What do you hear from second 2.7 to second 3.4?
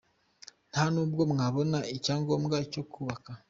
cyo kubaka.